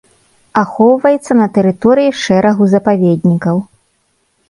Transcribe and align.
Ахоўваецца 0.61 1.37
на 1.41 1.47
тэрыторыі 1.59 2.17
шэрагу 2.25 2.73
запаведнікаў. 2.75 3.65